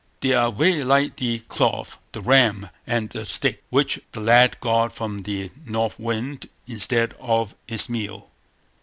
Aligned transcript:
They 0.21 0.33
are 0.33 0.51
very 0.51 0.83
like 0.83 1.17
the 1.17 1.37
cloth, 1.47 1.99
the 2.11 2.21
ram, 2.21 2.71
and 2.87 3.11
the 3.11 3.23
stick, 3.23 3.63
which 3.69 3.99
the 4.13 4.19
lad 4.19 4.59
got 4.59 4.95
from 4.95 5.19
the 5.19 5.51
North 5.63 5.99
Wind 5.99 6.49
instead 6.65 7.13
of 7.19 7.53
his 7.67 7.87
meal. 7.87 8.27